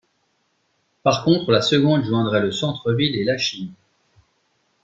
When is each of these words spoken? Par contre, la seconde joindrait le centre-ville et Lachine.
Par 1.03 1.23
contre, 1.23 1.51
la 1.51 1.61
seconde 1.61 2.03
joindrait 2.05 2.41
le 2.41 2.51
centre-ville 2.51 3.15
et 3.15 3.23
Lachine. 3.23 3.71